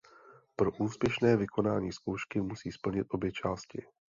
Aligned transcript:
Pro 0.55 0.71
úspěšné 0.71 1.37
vykonání 1.37 1.91
zkoušky 1.91 2.41
musí 2.41 2.71
splnit 2.71 3.07
obě 3.11 3.31
části. 3.31 3.85